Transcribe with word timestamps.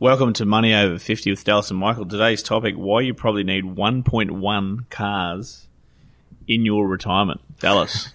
Welcome 0.00 0.32
to 0.34 0.46
Money 0.46 0.74
Over 0.74 0.98
50 0.98 1.30
with 1.30 1.42
Dallas 1.42 1.70
and 1.70 1.78
Michael. 1.80 2.06
Today's 2.06 2.42
topic 2.42 2.76
why 2.76 3.00
you 3.00 3.14
probably 3.14 3.42
need 3.42 3.64
1.1 3.64 4.90
cars 4.90 5.66
in 6.46 6.64
your 6.64 6.86
retirement. 6.86 7.40
Dallas. 7.58 8.10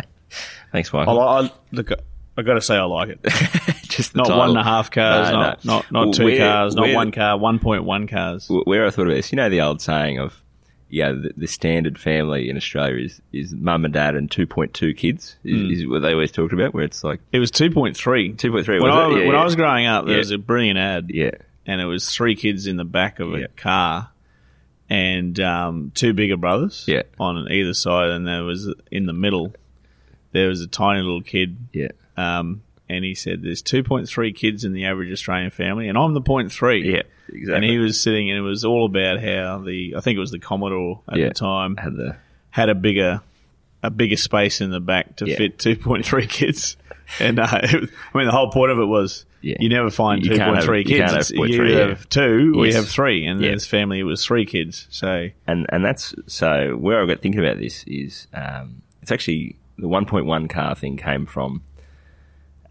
Thanks, 0.72 0.92
I, 0.92 0.98
Michael. 0.98 1.20
I, 1.20 1.50
look, 1.72 1.92
I 2.36 2.42
got 2.42 2.54
to 2.54 2.60
say, 2.60 2.76
I 2.76 2.82
like 2.84 3.08
it. 3.10 3.20
Just 3.84 4.14
Not 4.14 4.24
title. 4.26 4.38
one 4.38 4.48
and 4.50 4.58
a 4.58 4.64
half 4.64 4.90
cars, 4.90 5.30
No, 5.30 5.40
not, 5.40 5.64
no. 5.64 5.72
not, 5.76 5.92
not 5.92 6.04
Well, 6.06 6.12
two 6.12 6.24
where- 6.24 6.38
cars, 6.38 6.74
not 6.74 6.82
where- 6.82 6.94
one 6.94 7.10
car, 7.10 7.38
1.1 7.38 8.08
cars. 8.10 8.50
Where 8.64 8.86
I 8.86 8.90
thought 8.90 9.06
of 9.08 9.14
this, 9.14 9.32
you 9.32 9.36
know, 9.36 9.48
the 9.48 9.62
old 9.62 9.80
saying 9.80 10.18
of, 10.18 10.42
yeah, 10.94 11.10
the, 11.12 11.32
the 11.36 11.46
standard 11.46 11.98
family 11.98 12.48
in 12.48 12.56
Australia 12.56 13.04
is, 13.04 13.20
is 13.32 13.52
mum 13.52 13.84
and 13.84 13.92
dad 13.92 14.14
and 14.14 14.30
2.2 14.30 14.96
kids, 14.96 15.36
is, 15.44 15.60
Hmm. 15.60 15.70
is 15.72 15.86
what 15.86 16.02
they 16.02 16.12
always 16.12 16.30
talked 16.32 16.52
about, 16.52 16.72
where 16.72 16.84
it's 16.84 17.02
like 17.02 17.20
It 17.32 17.38
was 17.40 17.50
2.3. 17.50 18.36
2.3. 18.36 18.80
When, 18.80 18.90
I. 18.90 19.08
Yeah, 19.08 19.14
when 19.14 19.26
yeah. 19.28 19.40
I 19.40 19.44
was 19.44 19.56
growing 19.56 19.86
up, 19.86 20.04
there 20.06 20.14
Yeah. 20.14 20.18
was 20.18 20.30
a 20.30 20.38
brilliant 20.38 20.78
ad, 20.78 21.10
Yeah. 21.12 21.32
and 21.66 21.80
it 21.80 21.86
was 21.86 22.08
three 22.08 22.36
kids 22.36 22.66
in 22.66 22.76
the 22.76 22.84
back 22.84 23.18
of 23.20 23.34
a 23.34 23.48
car 23.56 24.10
and 24.88 25.40
um, 25.40 25.90
two 25.94 26.12
bigger 26.12 26.36
brothers 26.36 26.84
Yeah. 26.86 27.02
on 27.18 27.50
either 27.50 27.74
side, 27.74 28.10
and 28.10 28.26
there 28.26 28.44
was 28.44 28.72
in 28.90 29.06
the 29.06 29.12
middle, 29.12 29.52
there 30.32 30.48
was 30.48 30.60
a 30.60 30.66
tiny 30.68 31.00
little 31.02 31.22
kid 31.22 31.56
Yeah. 31.72 31.88
um, 32.16 32.62
and 32.88 33.04
he 33.04 33.14
said 33.14 33.42
there's 33.42 33.62
2.3 33.62 34.34
kids 34.34 34.64
in 34.64 34.72
the 34.72 34.84
average 34.84 35.10
Australian 35.12 35.50
family, 35.50 35.88
and 35.88 35.96
I'm 35.98 36.14
the 36.14 36.20
point 36.20 36.52
three. 36.52 36.92
Yeah. 36.92 37.02
Exactly. 37.28 37.54
And 37.54 37.64
he 37.64 37.78
was 37.78 37.98
sitting, 37.98 38.30
and 38.30 38.38
it 38.38 38.42
was 38.42 38.64
all 38.64 38.84
about 38.84 39.18
how 39.20 39.58
the 39.64 39.94
I 39.96 40.00
think 40.00 40.16
it 40.16 40.20
was 40.20 40.30
the 40.30 40.38
Commodore 40.38 41.00
at 41.08 41.18
Yeah. 41.18 41.28
the 41.28 41.34
time 41.34 41.76
had 41.76 41.96
the, 41.96 42.16
had 42.50 42.68
a 42.68 42.74
bigger 42.74 43.22
a 43.82 43.90
bigger 43.90 44.16
space 44.16 44.60
in 44.62 44.70
the 44.70 44.80
back 44.80 45.16
to 45.16 45.26
Yeah. 45.28 45.36
fit 45.36 45.58
2.3 45.58 46.26
kids. 46.28 46.76
And 47.20 47.38
uh, 47.38 47.46
was- 47.62 47.74
I 48.14 48.18
mean, 48.18 48.26
the 48.26 48.32
whole 48.32 48.50
point 48.50 48.70
of 48.72 48.78
it 48.78 48.84
was 48.86 49.26
Yeah. 49.42 49.56
you 49.60 49.68
never 49.68 49.90
find 49.90 50.24
You 50.24 50.36
can't 50.36 50.56
2.3 50.56 50.78
have- 50.84 50.88
you 50.90 50.96
kids. 50.98 51.28
have 51.30 51.48
you 51.50 51.64
yeah. 51.64 51.88
have 51.88 52.08
two, 52.08 52.52
you 52.56 52.64
Yes. 52.64 52.74
have 52.76 52.88
three, 52.88 53.26
and 53.26 53.42
Yeah. 53.42 53.50
his 53.52 53.66
family 53.66 54.02
was 54.02 54.24
three 54.24 54.46
kids. 54.46 54.86
So 54.90 55.28
and, 55.46 55.66
and 55.70 55.84
that's, 55.84 56.14
so 56.26 56.76
where 56.78 57.02
I 57.02 57.06
got 57.06 57.20
thinking 57.20 57.40
about 57.44 57.58
this 57.58 57.84
is, 57.86 58.26
um, 58.32 58.80
it's 59.02 59.12
actually, 59.12 59.56
the 59.76 59.88
1.1 59.88 60.48
car 60.48 60.74
thing 60.74 60.96
came 60.96 61.26
from, 61.26 61.62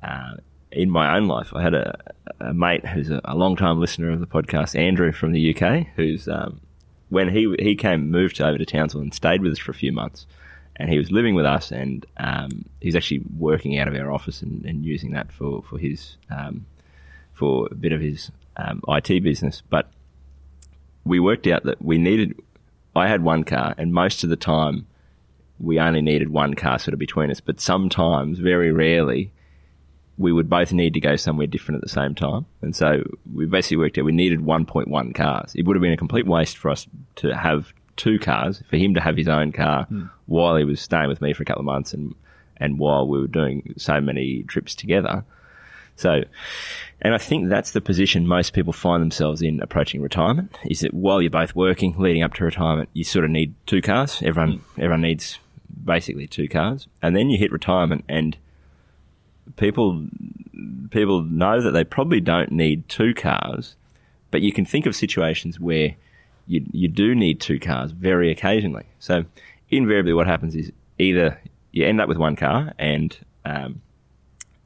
uh, 0.04 0.36
in 0.72 0.90
my 0.90 1.16
own 1.16 1.28
life, 1.28 1.54
I 1.54 1.62
had 1.62 1.74
a, 1.74 1.98
a 2.40 2.54
mate 2.54 2.86
who's 2.86 3.10
a, 3.10 3.22
a 3.26 3.36
long 3.36 3.56
time 3.56 3.80
listener 3.80 4.12
of 4.12 4.20
the 4.20 4.28
podcast, 4.28 4.78
Andrew 4.78 5.12
from 5.12 5.32
the 5.32 5.56
UK, 5.56 5.88
who's 5.96 6.28
um, 6.28 6.60
when 7.10 7.30
he 7.30 7.56
he 7.60 7.76
came 7.76 8.10
moved 8.10 8.42
over 8.42 8.58
to 8.58 8.66
Townsville 8.66 9.02
and 9.02 9.14
stayed 9.14 9.42
with 9.42 9.54
us 9.54 9.60
for 9.60 9.72
a 9.72 9.76
few 9.76 9.92
months, 9.92 10.26
and 10.76 10.90
he 10.90 10.98
was 10.98 11.12
living 11.12 11.36
with 11.36 11.46
us, 11.46 11.72
and 11.72 12.06
um, 12.18 12.66
he's 12.82 12.96
actually 12.96 13.22
working 13.38 13.78
out 13.78 13.88
of 13.88 13.96
our 13.96 14.12
office 14.12 14.42
and, 14.42 14.66
and 14.66 14.84
using 14.84 15.12
that 15.12 15.32
for 15.32 15.62
for 15.64 15.78
his 15.78 16.18
um, 16.30 16.66
for 17.34 17.68
a 17.72 17.76
bit 17.76 17.92
of 17.92 18.02
his 18.02 18.32
um, 18.58 18.82
IT 18.88 19.24
business, 19.24 19.62
but 19.70 19.90
we 21.06 21.20
worked 21.20 21.48
out 21.48 21.64
that 21.64 21.82
we 21.82 21.98
needed. 21.98 22.36
I 22.96 23.08
had 23.08 23.24
one 23.24 23.44
car, 23.44 23.74
and 23.78 23.94
most 23.94 24.24
of 24.24 24.30
the 24.30 24.36
time, 24.36 24.88
we 25.60 25.80
only 25.80 26.02
needed 26.02 26.30
one 26.30 26.54
car 26.54 26.80
sort 26.80 26.94
of 26.94 27.00
between 27.00 27.32
us. 27.32 27.40
But 27.40 27.60
sometimes, 27.60 28.40
very 28.40 28.72
rarely, 28.72 29.32
we 30.18 30.32
would 30.32 30.50
both 30.50 30.72
need 30.72 30.94
to 30.94 31.00
go 31.00 31.16
somewhere 31.16 31.48
different 31.48 31.78
at 31.78 31.82
the 31.82 31.90
same 31.90 32.14
time. 32.14 32.46
And 32.62 32.76
so 32.76 33.04
we 33.34 33.46
basically 33.46 33.78
worked 33.78 33.98
out 33.98 34.06
we 34.06 34.12
needed 34.12 34.42
1.1 34.42 35.16
cars. 35.16 35.56
It 35.56 35.66
would 35.66 35.76
have 35.76 35.82
been 35.82 35.94
a 35.94 35.98
complete 35.98 36.28
waste 36.28 36.58
for 36.58 36.70
us 36.70 36.88
to 37.18 37.36
have 37.36 37.74
two 37.96 38.20
cars, 38.20 38.62
for 38.68 38.78
him 38.78 38.94
to 38.94 39.02
have 39.02 39.18
his 39.18 39.28
own 39.28 39.52
car 39.52 39.86
hmm. 39.86 40.06
while 40.26 40.56
he 40.56 40.64
was 40.64 40.82
staying 40.82 41.08
with 41.08 41.22
me 41.22 41.34
for 41.34 41.44
a 41.44 41.46
couple 41.46 41.62
of 41.62 41.66
months 41.66 41.94
and, 41.94 42.14
and 42.58 42.80
while 42.80 43.08
we 43.08 43.20
were 43.20 43.28
doing 43.28 43.74
so 43.78 44.00
many 44.00 44.44
trips 44.44 44.76
together. 44.76 45.24
So, 45.96 46.24
and 47.02 47.14
I 47.14 47.20
think 47.20 47.50
that's 47.50 47.72
the 47.72 47.82
position 47.82 48.28
most 48.28 48.54
people 48.54 48.74
find 48.74 49.02
themselves 49.02 49.42
in 49.42 49.62
approaching 49.62 50.02
retirement. 50.02 50.58
Is 50.66 50.80
that 50.80 50.94
while 50.94 51.22
you're 51.22 51.30
both 51.30 51.56
working, 51.56 51.96
leading 51.98 52.24
up 52.24 52.34
to 52.36 52.44
retirement, 52.44 52.90
you 52.94 53.04
sort 53.04 53.26
of 53.26 53.32
need 53.32 53.54
two 53.68 53.82
cars. 53.82 54.22
Everyone, 54.24 54.58
hmm. 54.58 54.82
everyone 54.82 55.02
needs 55.02 55.40
basically 55.84 56.28
two 56.28 56.48
cars, 56.48 56.88
and 57.02 57.16
then 57.16 57.30
you 57.30 57.38
hit 57.38 57.52
retirement, 57.52 58.06
and 58.08 58.38
people, 59.58 60.06
people 60.92 61.24
know 61.24 61.62
that 61.62 61.72
they 61.72 61.84
probably 61.84 62.20
don't 62.22 62.52
need 62.52 62.88
two 62.90 63.14
cars, 63.14 63.76
but 64.32 64.42
you 64.42 64.52
can 64.52 64.66
think 64.66 64.86
of 64.86 64.96
situations 64.96 65.60
where 65.60 65.96
you 66.48 66.66
you 66.72 66.88
do 66.90 67.16
need 67.16 67.40
two 67.40 67.60
cars 67.60 67.92
very 67.92 68.30
occasionally. 68.32 68.86
So, 69.00 69.24
invariably, 69.70 70.14
what 70.14 70.28
happens 70.28 70.56
is 70.56 70.72
either 71.00 71.40
you 71.72 71.86
end 71.86 72.02
up 72.02 72.08
with 72.10 72.18
one 72.18 72.36
car 72.36 72.74
and 72.78 73.18
um, 73.46 73.82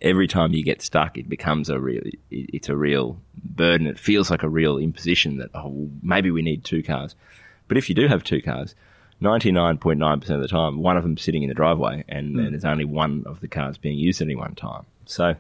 every 0.01 0.27
time 0.27 0.53
you 0.53 0.63
get 0.63 0.81
stuck, 0.81 1.17
it 1.17 1.29
becomes 1.29 1.69
a 1.69 1.79
real, 1.79 2.01
it- 2.05 2.19
it's 2.29 2.69
a 2.69 2.75
real 2.75 3.19
burden. 3.43 3.87
It 3.87 3.97
feels 3.99 4.29
like 4.31 4.43
a 4.43 4.49
real 4.49 4.77
imposition 4.77 5.37
that, 5.37 5.49
oh, 5.53 5.89
maybe 6.01 6.31
we 6.31 6.41
need 6.41 6.63
two 6.63 6.83
cars. 6.83 7.15
But 7.67 7.77
if 7.77 7.89
you 7.89 7.95
do 7.95 8.07
have 8.07 8.23
two 8.23 8.41
cars, 8.41 8.75
99.9% 9.21 10.29
of 10.29 10.41
the 10.41 10.47
time, 10.47 10.81
one 10.81 10.95
of 10.95 11.03
them's 11.03 11.21
sitting 11.21 11.43
in 11.43 11.49
the 11.49 11.55
driveway 11.55 12.03
and, 12.07 12.35
and 12.39 12.53
there's 12.53 12.65
only 12.65 12.85
one 12.85 13.23
of 13.25 13.39
the 13.41 13.47
cars 13.47 13.77
being 13.77 13.97
used 13.97 14.21
at 14.21 14.27
any 14.27 14.35
one 14.35 14.53
time. 14.53 14.85
So 15.05 15.35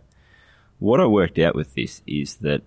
what 0.79 0.99
I 0.99 1.05
worked 1.05 1.37
out 1.37 1.55
with 1.55 1.75
this 1.75 2.01
is 2.07 2.35
that 2.37 2.61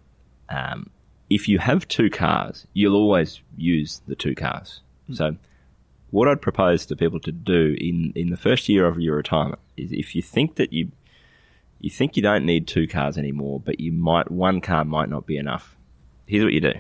um, 0.49 0.91
if 1.29 1.49
you 1.49 1.59
have 1.59 1.89
two 1.89 2.11
cars, 2.11 2.67
you'll 2.75 2.97
always 2.97 3.41
use 3.57 4.03
the 4.07 4.15
two 4.15 4.35
cars. 4.35 4.81
So 5.13 5.37
what 6.11 6.29
I'd 6.29 6.43
propose 6.43 6.87
to 6.87 6.97
people 6.97 7.21
to 7.21 7.33
do 7.33 7.77
in, 7.79 8.13
in 8.15 8.31
the 8.31 8.37
first 8.37 8.69
year 8.69 8.87
of 8.87 9.01
your 9.01 9.17
retirement 9.17 9.61
is 9.77 9.93
if 9.93 10.15
you 10.15 10.23
think 10.23 10.57
that 10.57 10.73
you 10.73 10.91
you 11.83 11.89
think 11.89 12.15
you 12.15 12.23
don't 12.23 12.45
need 12.45 12.67
two 12.67 12.87
cars 12.87 13.17
anymore, 13.17 13.59
but 13.59 13.81
you 13.81 13.91
might 13.91 14.31
one 14.31 14.61
car 14.61 14.85
might 14.85 15.09
not 15.09 15.27
be 15.27 15.39
enough. 15.39 15.79
Here's 16.27 16.45
what 16.45 16.53
you 16.53 16.61
do: 16.61 16.75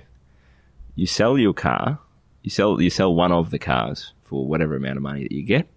you 0.95 1.07
sell 1.07 1.39
your 1.39 1.55
car, 1.55 1.99
you 2.43 2.51
sell 2.51 2.79
you 2.83 2.91
sell 2.91 3.15
one 3.15 3.33
of 3.33 3.51
the 3.51 3.59
cars 3.59 4.13
for 4.31 4.47
whatever 4.47 4.77
amount 4.77 4.97
of 4.97 5.03
money 5.03 5.25
that 5.25 5.33
you 5.33 5.43
get, 5.43 5.69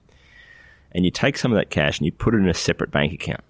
and 0.91 1.03
you 1.03 1.12
take 1.12 1.38
some 1.38 1.52
of 1.52 1.58
that 1.58 1.69
cash 1.69 1.97
and 2.00 2.06
you 2.06 2.12
put 2.12 2.34
it 2.34 2.38
in 2.38 2.47
a 2.47 2.53
separate 2.53 2.91
bank 2.91 3.12
account. 3.12 3.44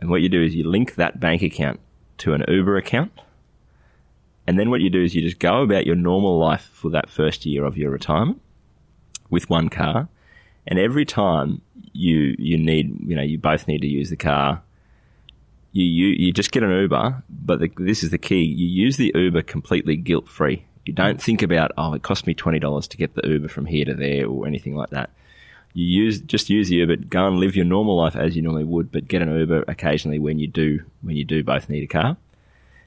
And 0.00 0.08
what 0.08 0.22
you 0.22 0.28
do 0.28 0.42
is 0.42 0.54
you 0.54 0.68
link 0.68 0.94
that 0.94 1.20
bank 1.20 1.42
account 1.42 1.78
to 2.18 2.32
an 2.32 2.44
Uber 2.48 2.76
account, 2.76 3.12
and 4.46 4.58
then 4.58 4.70
what 4.70 4.80
you 4.80 4.90
do 4.90 5.04
is 5.04 5.14
you 5.14 5.20
just 5.20 5.38
go 5.38 5.62
about 5.62 5.86
your 5.86 5.94
normal 5.94 6.38
life 6.38 6.70
for 6.72 6.90
that 6.90 7.10
first 7.10 7.44
year 7.44 7.64
of 7.64 7.76
your 7.76 7.90
retirement 7.90 8.40
with 9.28 9.48
one 9.50 9.68
car, 9.68 10.08
and 10.66 10.78
every 10.78 11.04
time 11.04 11.60
you 11.92 12.34
you 12.38 12.56
need 12.56 12.96
you 13.06 13.14
know 13.14 13.22
you 13.22 13.38
both 13.38 13.68
need 13.68 13.82
to 13.82 13.88
use 13.88 14.10
the 14.10 14.16
car 14.16 14.62
you, 15.72 15.84
you 15.84 16.06
you 16.26 16.32
just 16.32 16.50
get 16.50 16.62
an 16.62 16.70
Uber, 16.70 17.22
but 17.28 17.60
the, 17.60 17.70
this 17.76 18.02
is 18.02 18.10
the 18.10 18.18
key. 18.18 18.42
You 18.42 18.66
use 18.66 18.96
the 18.96 19.12
Uber 19.14 19.42
completely 19.42 19.96
guilt 19.96 20.28
free. 20.28 20.64
You 20.90 20.94
don't 20.96 21.22
think 21.22 21.40
about 21.42 21.70
oh, 21.78 21.94
it 21.94 22.02
cost 22.02 22.26
me 22.26 22.34
twenty 22.34 22.58
dollars 22.58 22.88
to 22.88 22.96
get 22.96 23.14
the 23.14 23.24
Uber 23.24 23.46
from 23.46 23.64
here 23.64 23.84
to 23.84 23.94
there 23.94 24.26
or 24.26 24.44
anything 24.44 24.74
like 24.74 24.90
that. 24.90 25.10
You 25.72 25.86
use 25.86 26.20
just 26.20 26.50
use 26.50 26.68
the 26.68 26.74
Uber, 26.74 26.96
go 26.96 27.28
and 27.28 27.38
live 27.38 27.54
your 27.54 27.64
normal 27.64 27.96
life 27.96 28.16
as 28.16 28.34
you 28.34 28.42
normally 28.42 28.64
would, 28.64 28.90
but 28.90 29.06
get 29.06 29.22
an 29.22 29.32
Uber 29.32 29.66
occasionally 29.68 30.18
when 30.18 30.40
you 30.40 30.48
do 30.48 30.80
when 31.02 31.14
you 31.14 31.24
do 31.24 31.44
both 31.44 31.68
need 31.68 31.84
a 31.84 31.86
car. 31.86 32.16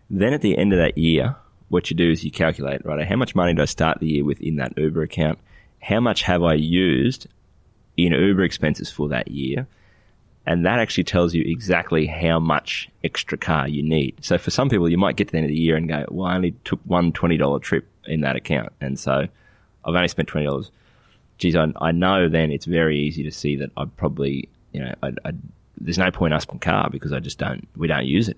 Then 0.09 0.33
at 0.33 0.41
the 0.41 0.57
end 0.57 0.73
of 0.73 0.79
that 0.79 0.97
year, 0.97 1.37
what 1.69 1.89
you 1.89 1.95
do 1.95 2.11
is 2.11 2.25
you 2.25 2.29
calculate 2.31 2.85
right 2.85 3.07
how 3.07 3.15
much 3.15 3.35
money 3.35 3.53
do 3.53 3.61
I 3.61 3.65
start 3.65 4.01
the 4.01 4.07
year 4.07 4.25
with 4.25 4.41
in 4.41 4.57
that 4.57 4.77
Uber 4.77 5.03
account? 5.03 5.39
How 5.81 6.01
much 6.01 6.23
have 6.23 6.43
I 6.43 6.55
used 6.55 7.27
in 7.95 8.11
Uber 8.11 8.43
expenses 8.43 8.91
for 8.91 9.07
that 9.07 9.29
year? 9.31 9.65
and 10.45 10.65
that 10.65 10.79
actually 10.79 11.05
tells 11.05 11.33
you 11.33 11.41
exactly 11.45 12.05
how 12.05 12.37
much 12.37 12.89
extra 13.01 13.37
car 13.37 13.65
you 13.65 13.81
need. 13.81 14.13
So 14.19 14.37
for 14.37 14.51
some 14.51 14.67
people, 14.67 14.89
you 14.89 14.97
might 14.97 15.15
get 15.15 15.29
to 15.29 15.31
the 15.31 15.37
end 15.37 15.45
of 15.45 15.51
the 15.51 15.57
year 15.57 15.77
and 15.77 15.87
go, 15.87 16.05
"Well, 16.09 16.27
I 16.27 16.35
only 16.35 16.51
took 16.65 16.81
one 16.83 17.13
twenty 17.13 17.37
dollar 17.37 17.59
trip 17.59 17.87
in 18.07 18.21
that 18.21 18.35
account, 18.35 18.71
and 18.81 18.99
so 18.99 19.27
I've 19.85 19.95
only 19.95 20.07
spent 20.07 20.27
twenty 20.27 20.45
dollars." 20.47 20.71
Geez, 21.37 21.55
I, 21.55 21.67
I 21.81 21.91
know 21.91 22.29
then 22.29 22.51
it's 22.51 22.65
very 22.65 22.99
easy 22.99 23.23
to 23.23 23.31
see 23.31 23.55
that 23.57 23.71
I 23.75 23.85
probably, 23.85 24.47
you 24.71 24.81
know, 24.81 24.93
I, 25.01 25.07
I, 25.25 25.31
there's 25.77 25.97
no 25.97 26.11
point 26.11 26.33
us 26.33 26.45
in 26.45 26.59
car 26.59 26.89
because 26.91 27.11
I 27.11 27.19
just 27.19 27.39
don't, 27.39 27.67
we 27.75 27.87
don't 27.87 28.05
use 28.05 28.29
it 28.29 28.37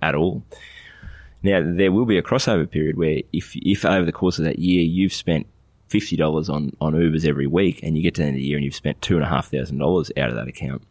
at 0.00 0.14
all. 0.14 0.42
Now 1.42 1.60
there 1.62 1.92
will 1.92 2.06
be 2.06 2.16
a 2.16 2.22
crossover 2.22 2.68
period 2.68 2.96
where 2.96 3.20
if 3.32 3.54
if 3.54 3.84
over 3.84 4.04
the 4.04 4.12
course 4.12 4.38
of 4.38 4.44
that 4.44 4.58
year 4.58 4.82
you've 4.82 5.12
spent 5.12 5.46
fifty 5.88 6.16
dollars 6.16 6.48
on 6.48 6.72
on 6.80 6.94
Ubers 6.94 7.26
every 7.26 7.46
week, 7.46 7.80
and 7.82 7.96
you 7.96 8.02
get 8.02 8.14
to 8.14 8.22
the 8.22 8.28
end 8.28 8.36
of 8.36 8.40
the 8.40 8.46
year 8.46 8.56
and 8.56 8.64
you've 8.64 8.74
spent 8.74 9.00
two 9.02 9.16
and 9.16 9.24
a 9.24 9.28
half 9.28 9.50
thousand 9.50 9.78
dollars 9.78 10.10
out 10.16 10.30
of 10.30 10.36
that 10.36 10.48
account 10.48 10.82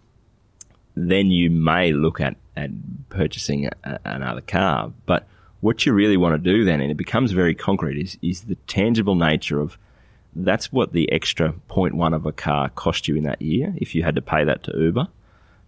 then 0.95 1.29
you 1.29 1.49
may 1.49 1.91
look 1.91 2.21
at, 2.21 2.35
at 2.55 2.69
purchasing 3.09 3.69
a, 3.83 3.99
another 4.05 4.41
car. 4.41 4.91
But 5.05 5.27
what 5.65 5.85
you 5.85 5.91
really 5.93 6.17
want 6.17 6.33
to 6.41 6.51
do 6.53 6.63
then, 6.65 6.79
and 6.81 6.91
it 6.91 6.97
becomes 7.05 7.31
very 7.31 7.55
concrete, 7.55 7.97
is 8.05 8.17
is 8.21 8.41
the 8.51 8.55
tangible 8.67 9.15
nature 9.15 9.59
of 9.59 9.77
that's 10.37 10.71
what 10.71 10.91
the 10.91 11.09
extra 11.11 11.53
0.1 11.69 12.13
of 12.13 12.25
a 12.25 12.31
car 12.31 12.69
cost 12.69 13.07
you 13.07 13.15
in 13.15 13.23
that 13.23 13.41
year 13.41 13.73
if 13.77 13.95
you 13.95 14.03
had 14.03 14.15
to 14.15 14.21
pay 14.21 14.43
that 14.43 14.63
to 14.63 14.71
Uber 14.77 15.07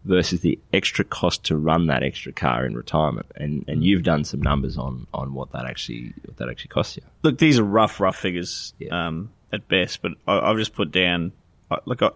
versus 0.03 0.41
the 0.41 0.59
extra 0.73 1.05
cost 1.05 1.44
to 1.45 1.55
run 1.57 1.88
that 1.88 2.03
extra 2.03 2.31
car 2.33 2.65
in 2.65 2.75
retirement. 2.75 3.25
And 3.35 3.63
and 3.67 3.83
you've 3.83 4.03
done 4.03 4.23
some 4.23 4.41
numbers 4.41 4.77
on 4.77 5.07
on 5.13 5.33
what 5.33 5.51
that 5.53 5.65
actually 5.65 6.13
what 6.25 6.38
that 6.38 6.50
actually 6.50 6.69
costs 6.69 6.97
you. 6.97 7.03
Look, 7.23 7.38
these 7.38 7.57
are 7.59 7.63
rough, 7.63 8.00
rough 8.00 8.17
figures 8.17 8.73
Yeah. 8.79 9.07
um, 9.07 9.29
at 9.53 9.67
best, 9.67 10.01
but 10.01 10.11
I, 10.27 10.39
I've 10.50 10.57
just 10.57 10.73
put 10.75 10.91
down. 10.91 11.31
I- 11.71 11.79
Look, 11.85 12.01
I, 12.01 12.11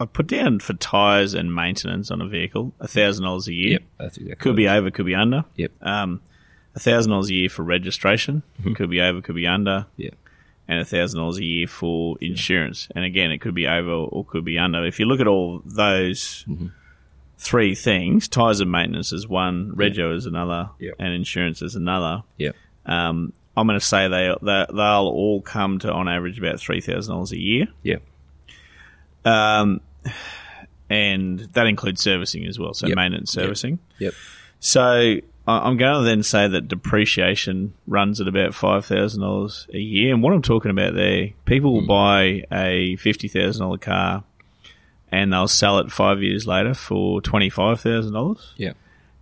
I 0.00 0.04
put 0.06 0.26
down 0.26 0.60
for 0.60 0.74
tyres 0.74 1.34
and 1.34 1.54
maintenance 1.54 2.10
on 2.10 2.20
a 2.22 2.28
vehicle 2.28 2.72
a 2.80 2.88
thousand 2.88 3.24
dollars 3.24 3.48
a 3.48 3.52
year. 3.54 3.72
Yep, 3.72 3.82
that's 3.98 4.16
exactly. 4.16 4.42
Could 4.42 4.56
be 4.56 4.68
over, 4.68 4.90
could 4.90 5.06
be 5.06 5.14
under. 5.14 5.44
Yep. 5.56 5.72
Um, 5.82 6.20
a 6.74 6.78
thousand 6.80 7.10
dollars 7.10 7.30
a 7.30 7.34
year 7.34 7.48
for 7.48 7.62
registration. 7.62 8.42
Could 8.74 8.90
be 8.90 9.00
over, 9.00 9.20
could 9.20 9.34
be 9.34 9.46
under. 9.46 9.86
Yeah. 9.96 10.10
and 10.68 10.86
thousand 10.86 11.18
dollars 11.20 11.38
a 11.38 11.44
year 11.44 11.66
for 11.66 12.16
insurance. 12.20 12.88
And 12.94 13.04
again, 13.04 13.30
it 13.30 13.38
could 13.38 13.54
be 13.54 13.66
over 13.66 13.90
or 13.90 14.24
could 14.24 14.44
be 14.44 14.58
under. 14.58 14.84
If 14.84 15.00
you 15.00 15.06
look 15.06 15.20
at 15.20 15.26
all 15.26 15.62
those 15.64 16.44
three 17.38 17.74
things, 17.74 18.28
tyres 18.28 18.60
and 18.60 18.70
maintenance 18.70 19.12
is 19.12 19.26
one, 19.26 19.72
rego 19.74 20.14
is 20.14 20.26
another, 20.26 20.70
Yep. 20.78 20.94
and 20.98 21.12
insurance 21.14 21.62
is 21.62 21.74
another. 21.74 22.22
Yep. 22.36 22.54
Um, 22.86 23.32
I'm 23.56 23.66
going 23.66 23.78
to 23.78 23.84
say 23.84 24.06
they, 24.08 24.34
they 24.42 24.66
they'll 24.68 25.08
all 25.08 25.40
come 25.40 25.78
to 25.80 25.92
on 25.92 26.08
average 26.08 26.38
about 26.38 26.60
three 26.60 26.80
thousand 26.80 27.14
dollars 27.14 27.32
a 27.32 27.38
year, 27.40 27.66
Yep. 27.82 28.02
um, 29.24 29.80
and 30.90 31.40
that 31.40 31.66
includes 31.66 32.02
servicing 32.02 32.46
as 32.46 32.58
well. 32.58 32.74
So 32.74 32.86
Yep. 32.86 32.96
maintenance, 32.96 33.32
servicing. 33.32 33.78
Yep. 33.98 34.14
So 34.60 34.82
I- 34.82 35.22
I'm 35.50 35.76
going 35.76 36.02
to 36.02 36.04
then 36.04 36.22
say 36.22 36.46
that 36.46 36.68
depreciation 36.68 37.72
runs 37.86 38.20
at 38.20 38.28
about 38.28 38.54
five 38.54 38.84
thousand 38.84 39.22
dollars 39.22 39.66
a 39.72 39.78
year. 39.78 40.12
And 40.12 40.22
what 40.22 40.32
I'm 40.32 40.42
talking 40.42 40.70
about 40.70 40.94
there, 40.94 41.30
people 41.46 41.72
will 41.72 41.86
buy 41.86 42.44
a 42.52 42.96
fifty 42.96 43.28
thousand 43.28 43.62
dollar 43.62 43.78
car, 43.78 44.24
and 45.10 45.32
they'll 45.32 45.48
sell 45.48 45.78
it 45.78 45.90
five 45.90 46.22
years 46.22 46.46
later 46.46 46.74
for 46.74 47.22
twenty 47.22 47.48
five 47.48 47.80
thousand 47.80 48.12
dollars. 48.12 48.54
Yep. 48.58 48.76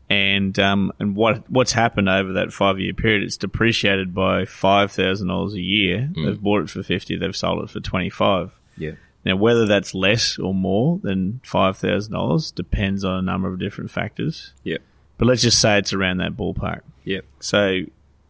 And 0.09 0.59
um, 0.59 0.93
and 0.99 1.17
what 1.17 1.49
what's 1.51 1.73
happened 1.73 2.09
over 2.09 2.33
that 2.35 2.53
five 2.53 2.79
year 2.81 2.93
period? 2.93 3.23
It's 3.23 3.37
depreciated 3.37 4.15
by 4.15 4.45
five 4.45 4.93
thousand 4.93 5.29
dollars 5.29 5.55
a 5.55 5.61
year. 5.61 6.11
They've 6.15 6.41
bought 6.41 6.63
it 6.63 6.71
for 6.71 6.83
fifty. 6.83 7.17
They've 7.17 7.37
sold 7.37 7.63
it 7.65 7.71
for 7.71 7.81
twenty 7.81 8.11
five. 8.11 8.53
Yep. 8.79 8.97
Now, 9.25 9.35
whether 9.35 9.67
that's 9.67 9.95
less 9.95 10.39
or 10.39 10.55
more 10.55 11.01
than 11.03 11.41
five 11.45 11.77
thousand 11.77 12.13
dollars 12.13 12.53
depends 12.53 13.05
on 13.05 13.19
a 13.19 13.23
number 13.23 13.53
of 13.53 13.59
different 13.59 13.91
factors. 13.91 14.53
Yep. 14.63 14.83
But 15.19 15.27
let's 15.27 15.43
just 15.43 15.61
say 15.61 15.79
it's 15.79 15.93
around 15.93 16.19
that 16.19 16.37
ballpark. 16.37 16.83
Yep. 17.05 17.25
So 17.41 17.81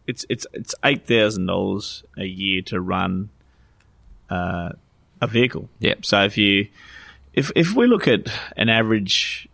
it's 0.05 0.25
it's 0.29 0.47
it's 0.53 0.73
eight 0.85 1.05
thousand 1.05 1.47
dollars 1.47 2.03
a 2.17 2.25
year 2.25 2.61
to 2.63 2.79
run 2.79 3.29
uh, 4.29 4.69
a 5.21 5.27
vehicle. 5.27 5.69
Yep. 5.79 6.05
So 6.05 6.23
if 6.23 6.37
you 6.37 6.67
if 7.33 7.51
if 7.55 7.75
we 7.75 7.87
look 7.87 8.07
at 8.07 8.27
an 8.55 8.69
average 8.69 9.49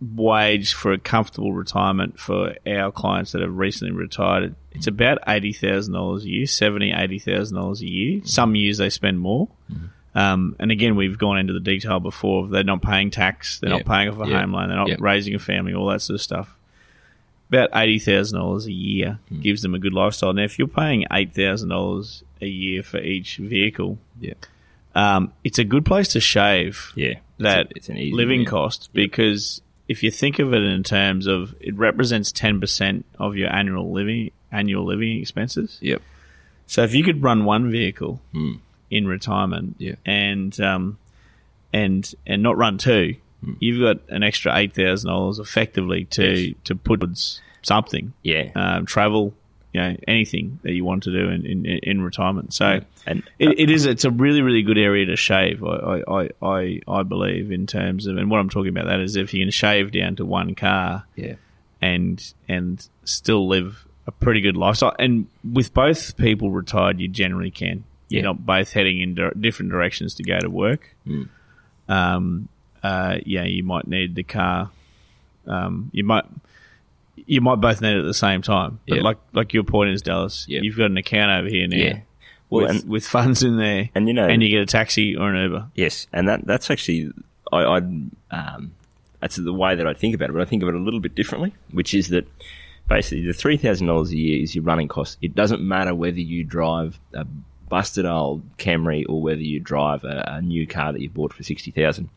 wage 0.00 0.74
for 0.74 0.92
a 0.92 0.98
comfortable 0.98 1.52
retirement 1.52 2.18
for 2.18 2.56
our 2.66 2.90
clients 2.90 3.32
that 3.32 3.40
have 3.40 3.56
recently 3.56 3.92
retired, 3.92 4.54
it's 4.72 4.86
about 4.86 5.18
eighty 5.26 5.52
thousand 5.52 5.94
dollars 5.94 6.24
a 6.24 6.28
year, 6.28 6.46
seventy, 6.46 6.92
eighty 6.92 7.18
thousand 7.18 7.56
dollars 7.56 7.82
a 7.82 7.90
year. 7.90 8.20
Some 8.24 8.54
years 8.54 8.78
they 8.78 8.90
spend 8.90 9.20
more. 9.20 9.48
Um, 10.14 10.56
and 10.58 10.70
again, 10.70 10.94
we've 10.96 11.16
gone 11.18 11.38
into 11.38 11.52
the 11.54 11.60
detail 11.60 11.98
before. 12.00 12.46
They're 12.48 12.64
not 12.64 12.82
paying 12.82 13.10
tax. 13.10 13.58
They're 13.60 13.70
Yeah. 13.70 13.76
not 13.78 13.86
paying 13.86 14.08
off 14.10 14.20
a 14.26 14.28
Yeah. 14.30 14.40
home 14.40 14.52
loan. 14.52 14.68
They're 14.68 14.76
not 14.76 14.88
Yeah. 14.88 14.96
raising 15.00 15.34
a 15.34 15.38
family. 15.38 15.72
All 15.74 15.86
that 15.88 16.02
sort 16.02 16.16
of 16.16 16.20
stuff. 16.20 16.54
About 17.48 17.70
eighty 17.74 17.98
thousand 17.98 18.38
dollars 18.38 18.66
a 18.66 18.72
year 18.72 19.18
Hmm. 19.28 19.40
gives 19.40 19.60
them 19.62 19.74
a 19.74 19.78
good 19.78 19.92
lifestyle. 19.92 20.32
Now, 20.32 20.42
if 20.42 20.58
you're 20.58 20.68
paying 20.68 21.04
eight 21.12 21.34
thousand 21.34 21.68
dollars 21.70 22.24
a 22.40 22.46
year 22.46 22.82
for 22.82 22.98
each 23.00 23.36
vehicle, 23.36 23.98
Yeah. 24.20 24.34
um, 24.94 25.32
it's 25.44 25.58
a 25.58 25.64
good 25.64 25.84
place 25.84 26.08
to 26.08 26.20
shave 26.20 26.92
Yeah. 26.94 27.14
that 27.38 27.66
It's, 27.66 27.70
a- 27.72 27.76
it's 27.76 27.88
an 27.90 27.96
easy 27.98 28.14
living 28.14 28.44
cost 28.46 28.88
because 28.94 29.60
if 29.88 30.02
you 30.02 30.10
think 30.10 30.38
of 30.38 30.54
it 30.54 30.62
in 30.62 30.82
terms 30.82 31.26
of 31.26 31.54
it 31.60 31.74
represents 31.74 32.32
ten 32.32 32.58
percent 32.60 33.04
of 33.18 33.36
your 33.36 33.52
annual 33.54 33.90
living 33.92 34.30
annual 34.50 34.84
living 34.84 35.18
expenses. 35.20 35.78
Yep. 35.82 36.00
So 36.66 36.82
if 36.84 36.94
you 36.94 37.02
could 37.04 37.22
run 37.22 37.44
one 37.44 37.70
vehicle 37.70 38.20
Mm. 38.34 38.58
In 38.92 39.08
retirement 39.08 39.74
Yeah. 39.78 39.94
and 40.06 40.58
um, 40.60 40.98
and 41.72 42.12
and 42.26 42.42
not 42.42 42.56
run 42.56 42.78
two, 42.78 43.16
Hmm. 43.44 43.54
you've 43.58 43.80
got 43.80 44.08
an 44.14 44.22
extra 44.22 44.56
eight 44.56 44.72
thousand 44.72 45.08
dollars 45.10 45.38
effectively 45.40 46.04
to 46.16 46.24
Yes. 46.32 46.54
to 46.64 46.76
put 46.76 47.00
towards 47.00 47.40
something, 47.62 48.12
Yeah. 48.22 48.50
um, 48.54 48.86
travel, 48.86 49.34
you 49.72 49.80
know, 49.80 49.96
anything 50.06 50.58
that 50.62 50.72
you 50.74 50.84
want 50.84 51.02
to 51.04 51.10
do 51.10 51.28
in 51.30 51.44
in, 51.46 51.66
in 51.66 52.02
retirement. 52.02 52.52
So. 52.54 52.80
and 53.06 53.22
It, 53.40 53.58
it 53.58 53.70
is. 53.70 53.84
It's 53.86 54.04
a 54.04 54.10
really, 54.10 54.42
really 54.42 54.62
good 54.62 54.78
area 54.78 55.06
to 55.06 55.16
shave. 55.16 55.64
I, 55.64 56.02
I, 56.06 56.28
I, 56.40 56.80
I 56.86 57.02
believe 57.02 57.50
in 57.50 57.66
terms 57.66 58.06
of, 58.06 58.16
and 58.16 58.30
what 58.30 58.38
I'm 58.38 58.48
talking 58.48 58.68
about 58.68 58.86
that 58.86 59.00
is 59.00 59.16
if 59.16 59.34
you 59.34 59.40
can 59.42 59.50
shave 59.50 59.90
down 59.90 60.14
to 60.16 60.24
one 60.24 60.54
car 60.54 61.04
yeah. 61.16 61.34
and 61.80 62.22
and 62.48 62.86
still 63.04 63.48
live 63.48 63.86
a 64.06 64.12
pretty 64.12 64.40
good 64.40 64.56
lifestyle. 64.56 64.94
And 65.00 65.26
with 65.42 65.72
both 65.74 66.16
people 66.16 66.50
retired, 66.52 67.00
you 67.00 67.08
generally 67.08 67.50
can. 67.50 67.82
You're 68.14 68.22
not 68.24 68.44
both 68.46 68.72
heading 68.72 69.00
in 69.00 69.14
di- 69.14 69.30
different 69.40 69.70
directions 69.70 70.14
to 70.16 70.22
go 70.22 70.38
to 70.38 70.48
work. 70.50 70.94
Mm. 71.06 71.28
Um, 71.88 72.48
uh, 72.82 73.18
yeah, 73.24 73.44
you 73.44 73.62
might 73.62 73.86
need 73.86 74.14
the 74.14 74.22
car. 74.22 74.70
Um, 75.46 75.90
you 75.92 76.04
might. 76.04 76.24
You 77.26 77.40
might 77.40 77.56
both 77.56 77.80
need 77.82 77.94
it 77.94 77.98
at 78.00 78.04
the 78.04 78.14
same 78.14 78.42
time, 78.42 78.80
but 78.88 78.96
Yeah. 78.98 79.02
like 79.02 79.18
like 79.32 79.52
your 79.52 79.64
point 79.64 79.90
is 79.90 80.02
Dallas. 80.02 80.46
Yeah. 80.48 80.60
You've 80.62 80.76
got 80.78 80.86
an 80.90 80.96
account 80.96 81.30
over 81.30 81.48
here 81.48 81.68
now 81.68 81.76
Yeah. 81.76 82.00
Well, 82.50 82.66
with, 82.66 82.70
and- 82.82 82.90
with 82.90 83.06
funds 83.06 83.42
in 83.42 83.56
there, 83.58 83.90
And 83.94 84.08
you 84.08 84.14
know, 84.14 84.26
and 84.26 84.42
you 84.42 84.48
get 84.48 84.62
a 84.62 84.66
taxi 84.66 85.14
or 85.16 85.30
an 85.32 85.42
Uber. 85.42 85.68
Yes, 85.74 86.06
and 86.12 86.26
that 86.28 86.46
that's 86.46 86.70
actually 86.70 87.10
I, 87.52 87.58
I 87.64 87.76
um, 88.30 88.72
that's 89.20 89.36
the 89.36 89.52
way 89.52 89.74
that 89.74 89.86
I 89.86 89.92
think 89.94 90.14
about 90.14 90.30
it, 90.30 90.32
but 90.32 90.42
I 90.42 90.46
think 90.46 90.62
of 90.62 90.68
it 90.70 90.74
a 90.74 90.78
little 90.78 91.00
bit 91.00 91.14
differently, 91.14 91.52
which 91.70 91.92
is 91.94 92.08
that 92.08 92.26
basically 92.88 93.26
the 93.26 93.32
three 93.34 93.56
thousand 93.58 93.86
dollars 93.88 94.10
a 94.10 94.16
year 94.16 94.42
is 94.42 94.54
your 94.54 94.64
running 94.64 94.88
cost. 94.88 95.18
It 95.22 95.34
doesn't 95.34 95.60
matter 95.62 95.94
whether 95.94 96.18
you 96.20 96.44
drive 96.44 96.98
a 97.12 97.26
busted 97.72 98.04
old 98.04 98.42
Camry 98.58 99.02
or 99.08 99.22
whether 99.22 99.40
you 99.40 99.58
drive 99.58 100.04
a, 100.04 100.22
a 100.26 100.42
new 100.42 100.66
car 100.66 100.92
that 100.92 101.00
you 101.00 101.08
bought 101.08 101.32
for 101.32 101.42
sixty 101.42 101.70
thousand. 101.70 102.10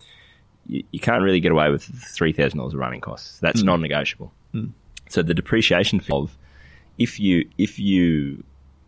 You, 0.68 0.84
you 0.92 1.00
can't 1.00 1.24
really 1.24 1.40
get 1.40 1.54
away 1.54 1.70
with 1.70 1.82
three 1.82 2.34
thousand 2.34 2.58
dollars 2.58 2.74
of 2.74 2.82
running 2.82 3.00
costs. 3.00 3.40
That's 3.40 3.62
hmm. 3.62 3.68
non-negotiable. 3.68 4.34
Hmm. 4.52 4.66
So 5.08 5.22
the 5.22 5.34
depreciation 5.34 6.02
of 6.12 6.38
if 6.98 7.22
you 7.22 7.48
if 7.58 7.80
you 7.80 8.44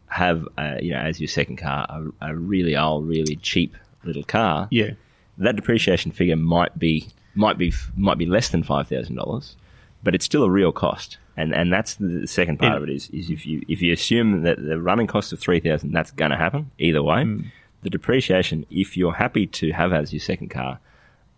have 0.08 0.46
a, 0.58 0.84
you 0.84 0.92
know 0.92 1.00
as 1.00 1.22
your 1.22 1.30
second 1.30 1.56
car 1.56 1.88
a, 1.90 2.32
a 2.32 2.36
really 2.36 2.76
old, 2.76 3.08
really 3.08 3.38
cheap 3.38 3.74
little 4.04 4.24
car, 4.24 4.68
Yeah, 4.70 4.92
that 5.38 5.56
depreciation 5.56 6.12
figure 6.12 6.36
might 6.36 6.78
be 6.78 7.08
might 7.34 7.58
be 7.58 7.72
might 7.96 8.18
be 8.18 8.26
less 8.26 8.50
than 8.50 8.62
five 8.62 8.90
thousand 8.90 9.16
dollars, 9.16 9.56
but 10.04 10.14
it's 10.14 10.26
still 10.26 10.44
a 10.44 10.50
real 10.50 10.74
cost. 10.74 11.18
And 11.38 11.54
and 11.54 11.72
that's 11.72 11.96
the 11.96 12.26
second 12.28 12.58
part 12.58 12.74
It- 12.74 12.84
of 12.84 12.90
it 12.90 12.94
is 12.94 13.10
is 13.12 13.30
if 13.30 13.46
you 13.46 13.64
if 13.68 13.82
you 13.82 13.94
assume 13.94 14.42
that 14.42 14.62
the 14.62 14.82
running 14.82 15.08
cost 15.08 15.32
of 15.32 15.40
three 15.40 15.60
thousand, 15.60 15.92
that's 15.92 16.12
going 16.12 16.32
to 16.32 16.38
happen 16.38 16.72
either 16.80 17.04
way. 17.04 17.24
Mm. 17.24 17.46
The 17.84 17.92
depreciation, 17.92 18.66
if 18.72 18.98
you're 18.98 19.14
happy 19.14 19.46
to 19.48 19.72
have 19.72 19.94
as 19.94 20.12
your 20.12 20.20
second 20.20 20.50
car 20.50 20.80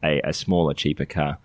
a, 0.02 0.22
a 0.24 0.34
smaller, 0.34 0.74
cheaper 0.74 1.06
car, 1.06 1.38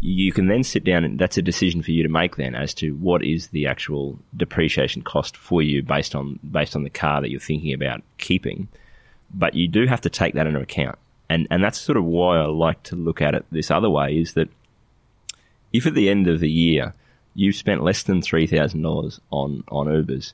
you 0.00 0.32
can 0.32 0.48
then 0.48 0.64
sit 0.64 0.84
down 0.84 1.04
and 1.04 1.18
that's 1.18 1.36
a 1.36 1.42
decision 1.42 1.82
for 1.82 1.90
you 1.90 2.02
to 2.02 2.08
make 2.08 2.36
then 2.36 2.54
as 2.54 2.72
to 2.74 2.94
what 2.96 3.22
is 3.22 3.48
the 3.48 3.66
actual 3.66 4.18
depreciation 4.34 5.02
cost 5.02 5.36
for 5.36 5.60
you 5.60 5.82
based 5.82 6.14
on 6.14 6.40
based 6.50 6.74
on 6.74 6.82
the 6.82 6.90
car 6.90 7.20
that 7.20 7.30
you're 7.30 7.38
thinking 7.38 7.74
about 7.74 8.02
keeping 8.18 8.68
but 9.34 9.54
you 9.54 9.68
do 9.68 9.86
have 9.86 10.00
to 10.02 10.10
take 10.10 10.34
that 10.34 10.46
into 10.46 10.60
account. 10.60 10.98
And 11.28 11.46
and 11.50 11.62
that's 11.62 11.78
sort 11.80 11.98
of 11.98 12.04
why 12.04 12.38
I 12.38 12.46
like 12.46 12.82
to 12.84 12.96
look 12.96 13.20
at 13.20 13.34
it 13.34 13.44
this 13.50 13.70
other 13.70 13.90
way 13.90 14.16
is 14.16 14.34
that 14.34 14.48
if 15.72 15.86
at 15.86 15.94
the 15.94 16.08
end 16.08 16.28
of 16.28 16.40
the 16.40 16.50
year 16.50 16.94
you've 17.36 17.54
spent 17.54 17.84
less 17.84 18.02
than 18.02 18.22
three 18.22 18.46
thousand 18.46 18.82
dollars 18.82 19.20
on 19.30 19.62
on 19.68 19.86
Ubers, 19.86 20.32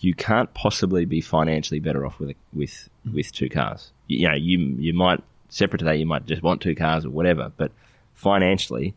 you 0.00 0.14
can't 0.14 0.52
possibly 0.54 1.04
be 1.04 1.20
financially 1.20 1.80
better 1.80 2.06
off 2.06 2.18
with 2.18 2.36
with 2.54 2.88
with 3.12 3.32
two 3.32 3.50
cars. 3.50 3.90
You, 4.06 4.20
you 4.20 4.28
know, 4.28 4.34
you 4.34 4.58
you 4.78 4.94
might 4.94 5.22
separate 5.48 5.80
to 5.80 5.84
that 5.84 5.98
you 5.98 6.06
might 6.06 6.26
just 6.26 6.42
want 6.42 6.62
two 6.62 6.74
cars 6.74 7.04
or 7.04 7.10
whatever, 7.10 7.52
but 7.56 7.72
financially, 8.14 8.94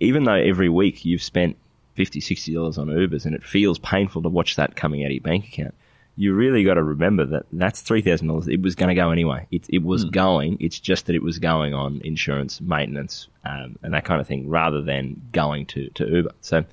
even 0.00 0.24
though 0.24 0.34
every 0.34 0.68
week 0.68 1.04
you've 1.04 1.22
spent 1.22 1.56
50 1.94 2.20
60 2.20 2.54
dollars 2.54 2.78
on 2.78 2.88
Ubers 2.88 3.26
and 3.26 3.34
it 3.34 3.44
feels 3.44 3.78
painful 3.78 4.22
to 4.22 4.28
watch 4.28 4.56
that 4.56 4.76
coming 4.76 5.02
out 5.02 5.06
of 5.06 5.12
your 5.12 5.20
bank 5.20 5.46
account 5.46 5.74
you 6.16 6.34
really 6.34 6.62
got 6.62 6.74
to 6.74 6.82
remember 6.82 7.24
that 7.24 7.46
that's 7.52 7.80
three 7.80 8.02
thousand 8.02 8.28
dollars. 8.28 8.48
It 8.48 8.60
was 8.60 8.74
going 8.74 8.88
to 8.88 8.94
go 8.94 9.10
anyway. 9.10 9.46
It, 9.50 9.66
it 9.68 9.82
was 9.82 10.04
going. 10.04 10.58
It's 10.60 10.78
just 10.78 11.06
that 11.06 11.16
it 11.16 11.22
was 11.22 11.38
going 11.38 11.74
on 11.74 12.00
insurance, 12.04 12.60
maintenance, 12.60 13.28
um, 13.44 13.78
and 13.82 13.94
that 13.94 14.04
kind 14.04 14.20
of 14.20 14.26
thing, 14.26 14.48
rather 14.48 14.82
than 14.82 15.20
going 15.32 15.66
to, 15.66 15.88
to 15.90 16.06
Uber. 16.06 16.32
So 16.42 16.64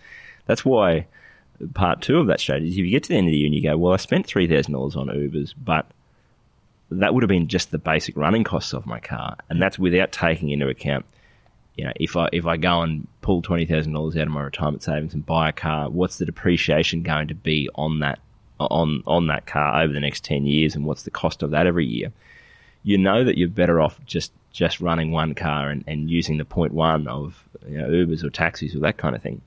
that's 0.46 0.66
why 0.66 1.08
part 1.74 2.02
two 2.02 2.18
of 2.18 2.28
that 2.28 2.40
strategy 2.40 2.70
is 2.70 2.78
if 2.78 2.86
you 2.86 2.92
get 2.92 3.04
to 3.04 3.10
the 3.10 3.16
end 3.16 3.28
of 3.28 3.32
the 3.32 3.38
year 3.38 3.48
and 3.48 3.56
you 3.56 3.64
go, 3.64 3.78
well, 3.78 3.94
I 3.94 3.98
spent 3.98 4.26
three 4.26 4.48
thousand 4.48 4.74
dollars 4.74 4.96
on 4.96 5.08
Ubers, 5.08 5.54
but 5.64 5.86
that 6.92 7.14
would 7.14 7.24
have 7.24 7.30
been 7.30 7.48
just 7.48 7.72
the 7.72 7.78
basic 7.78 8.18
running 8.18 8.44
costs 8.44 8.74
of 8.74 8.86
my 8.86 9.00
car, 9.00 9.38
and 9.50 9.62
that's 9.62 9.80
without 9.80 10.12
taking 10.12 10.50
into 10.50 10.68
account 10.68 11.06
you 11.80 11.86
know, 11.86 11.94
if 11.96 12.18
I 12.18 12.28
if 12.34 12.46
I 12.46 12.58
go 12.58 12.82
and 12.82 13.08
pull 13.22 13.42
twenty 13.42 13.66
thousand 13.66 13.94
dollars 13.94 14.18
out 14.18 14.24
of 14.24 14.34
my 14.34 14.42
retirement 14.42 14.84
savings 14.84 15.14
and 15.14 15.26
buy 15.26 15.48
a 15.48 15.54
car, 15.54 15.90
what's 15.90 16.18
the 16.18 16.26
depreciation 16.26 17.04
going 17.04 17.30
to 17.30 17.36
be 17.36 17.70
on 17.76 18.00
that 18.00 18.20
on 18.60 19.04
on 19.08 19.28
that 19.28 19.46
car 19.46 19.82
over 19.82 19.94
the 19.94 20.00
next 20.00 20.24
ten 20.24 20.46
years, 20.46 20.76
and 20.76 20.86
what's 20.86 21.04
the 21.04 21.12
cost 21.12 21.44
of 21.44 21.52
that 21.52 21.68
every 21.68 21.86
year? 21.86 22.12
You 22.84 22.98
know 22.98 23.24
that 23.24 23.38
you're 23.38 23.50
better 23.50 23.82
off 23.82 24.00
just 24.06 24.32
just 24.52 24.82
running 24.82 25.12
one 25.12 25.36
car 25.36 25.70
and, 25.70 25.84
and 25.88 26.10
using 26.10 26.38
the 26.38 26.46
point 26.46 26.74
one 26.74 27.08
of 27.08 27.44
you 27.68 27.78
know, 27.78 27.88
Ubers 27.88 28.24
or 28.24 28.30
taxis 28.30 28.76
or 28.76 28.80
that 28.80 28.98
kind 28.98 29.16
of 29.16 29.22
thing. 29.22 29.42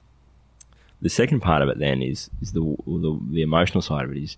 The 1.00 1.08
second 1.08 1.40
part 1.40 1.62
of 1.62 1.68
it 1.68 1.78
then 1.78 2.02
is 2.02 2.30
is 2.40 2.52
the, 2.52 2.76
the 2.86 3.18
the 3.30 3.42
emotional 3.42 3.82
side 3.82 4.04
of 4.04 4.12
it 4.12 4.22
is 4.22 4.36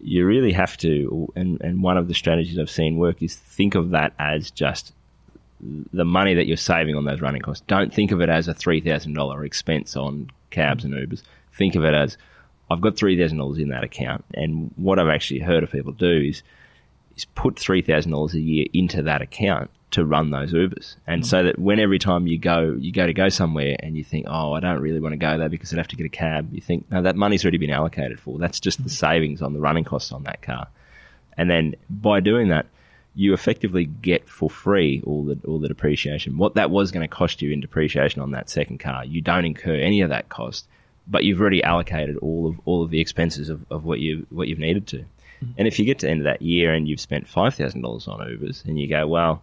you 0.00 0.24
really 0.24 0.52
have 0.52 0.76
to, 0.76 1.28
and, 1.34 1.60
and 1.60 1.82
one 1.82 1.96
of 1.96 2.08
the 2.08 2.14
strategies 2.14 2.58
I've 2.58 2.70
seen 2.70 2.98
work 2.98 3.22
is 3.22 3.34
think 3.34 3.74
of 3.74 3.90
that 3.90 4.12
as 4.18 4.50
just 4.50 4.92
the 5.92 6.04
money 6.04 6.34
that 6.34 6.46
you're 6.46 6.56
saving 6.56 6.94
on 6.94 7.04
those 7.04 7.20
running 7.20 7.42
costs. 7.42 7.64
Don't 7.66 7.92
think 7.92 8.12
of 8.12 8.20
it 8.20 8.28
as 8.28 8.46
a 8.46 8.54
three 8.54 8.80
thousand 8.80 9.14
dollar 9.14 9.44
expense 9.44 9.96
on 9.96 10.30
cabs 10.50 10.84
and 10.84 10.94
Ubers. 10.94 11.22
Think 11.52 11.74
of 11.74 11.84
it 11.84 11.94
as 11.94 12.16
I've 12.70 12.80
got 12.80 12.96
three 12.96 13.18
thousand 13.18 13.38
dollars 13.38 13.58
in 13.58 13.68
that 13.68 13.84
account, 13.84 14.24
and 14.34 14.72
what 14.76 14.98
I've 14.98 15.08
actually 15.08 15.40
heard 15.40 15.62
of 15.62 15.72
people 15.72 15.92
do 15.92 16.28
is 16.28 16.42
is 17.16 17.24
put 17.24 17.58
three 17.58 17.82
thousand 17.82 18.12
dollars 18.12 18.34
a 18.34 18.40
year 18.40 18.66
into 18.72 19.02
that 19.02 19.22
account 19.22 19.70
to 19.90 20.04
run 20.04 20.30
those 20.30 20.52
Ubers, 20.52 20.96
and 21.06 21.22
mm-hmm. 21.22 21.28
so 21.28 21.44
that 21.44 21.58
when 21.58 21.80
every 21.80 21.98
time 21.98 22.26
you 22.26 22.38
go, 22.38 22.76
you 22.78 22.92
go 22.92 23.06
to 23.06 23.14
go 23.14 23.28
somewhere, 23.28 23.76
and 23.80 23.96
you 23.96 24.04
think, 24.04 24.26
oh, 24.28 24.52
I 24.52 24.60
don't 24.60 24.80
really 24.80 25.00
want 25.00 25.14
to 25.14 25.18
go 25.18 25.38
there 25.38 25.48
because 25.48 25.72
I'd 25.72 25.78
have 25.78 25.88
to 25.88 25.96
get 25.96 26.06
a 26.06 26.10
cab. 26.10 26.52
You 26.52 26.60
think, 26.60 26.90
no, 26.90 27.02
that 27.02 27.16
money's 27.16 27.44
already 27.44 27.58
been 27.58 27.70
allocated 27.70 28.20
for. 28.20 28.38
That's 28.38 28.60
just 28.60 28.82
the 28.82 28.90
savings 28.90 29.40
on 29.40 29.54
the 29.54 29.60
running 29.60 29.84
costs 29.84 30.12
on 30.12 30.24
that 30.24 30.42
car, 30.42 30.68
and 31.36 31.50
then 31.50 31.74
by 31.88 32.20
doing 32.20 32.48
that, 32.48 32.66
you 33.14 33.32
effectively 33.32 33.86
get 33.86 34.28
for 34.28 34.50
free 34.50 35.02
all 35.06 35.24
the 35.24 35.40
all 35.46 35.58
the 35.58 35.68
depreciation. 35.68 36.36
What 36.36 36.54
that 36.54 36.70
was 36.70 36.90
going 36.90 37.08
to 37.08 37.14
cost 37.14 37.40
you 37.40 37.50
in 37.50 37.60
depreciation 37.60 38.20
on 38.20 38.32
that 38.32 38.50
second 38.50 38.78
car, 38.78 39.04
you 39.06 39.22
don't 39.22 39.46
incur 39.46 39.74
any 39.74 40.02
of 40.02 40.10
that 40.10 40.28
cost, 40.28 40.68
but 41.08 41.24
you've 41.24 41.40
already 41.40 41.62
allocated 41.62 42.16
all 42.18 42.48
of 42.48 42.60
all 42.64 42.82
of 42.82 42.90
the 42.90 43.00
expenses 43.00 43.48
of, 43.48 43.64
of 43.70 43.84
what 43.84 44.00
you 44.00 44.26
what 44.30 44.48
you've 44.48 44.58
needed 44.58 44.86
to. 44.88 44.98
Mm-hmm. 44.98 45.52
And 45.58 45.68
if 45.68 45.78
you 45.78 45.84
get 45.84 46.00
to 46.00 46.06
the 46.06 46.10
end 46.12 46.20
of 46.20 46.24
that 46.24 46.42
year 46.42 46.74
and 46.74 46.86
you've 46.88 47.00
spent 47.00 47.28
five 47.28 47.54
thousand 47.54 47.82
dollars 47.82 48.08
on 48.08 48.20
Ubers, 48.20 48.64
and 48.64 48.78
you 48.78 48.88
go, 48.88 49.06
well 49.06 49.42